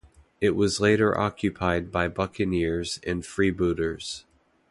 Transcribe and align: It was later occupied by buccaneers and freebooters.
It 0.39 0.55
was 0.55 0.79
later 0.79 1.15
occupied 1.15 1.91
by 1.91 2.07
buccaneers 2.07 2.99
and 3.05 3.21
freebooters. 3.23 4.23